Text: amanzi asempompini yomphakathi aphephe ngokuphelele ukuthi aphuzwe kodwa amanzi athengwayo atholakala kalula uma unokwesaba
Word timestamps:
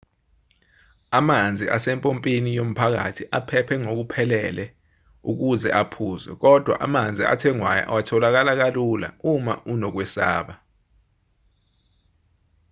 amanzi 1.17 1.65
asempompini 1.75 2.49
yomphakathi 2.59 3.23
aphephe 3.37 3.75
ngokuphelele 3.83 4.65
ukuthi 5.29 5.69
aphuzwe 5.81 6.33
kodwa 6.43 6.73
amanzi 6.85 7.23
athengwayo 7.33 7.83
atholakala 7.97 8.51
kalula 8.61 9.07
uma 9.31 9.53
unokwesaba 9.73 10.53